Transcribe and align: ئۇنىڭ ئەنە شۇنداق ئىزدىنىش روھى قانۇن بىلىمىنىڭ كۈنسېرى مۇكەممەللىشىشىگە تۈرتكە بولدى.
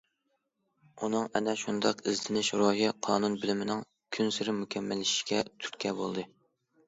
ئۇنىڭ 1.01 1.27
ئەنە 1.39 1.53
شۇنداق 1.63 1.99
ئىزدىنىش 2.11 2.49
روھى 2.61 2.89
قانۇن 3.09 3.37
بىلىمىنىڭ 3.43 3.85
كۈنسېرى 4.17 4.57
مۇكەممەللىشىشىگە 4.61 5.43
تۈرتكە 5.51 5.93
بولدى. 6.01 6.27